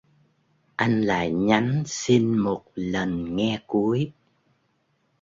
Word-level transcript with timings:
Anh 0.75 1.01
lại 1.01 1.31
nhắn 1.31 1.83
xin 1.85 2.37
một 2.37 2.63
lần 2.75 3.35
nghe 3.35 3.59
cuối 3.67 4.11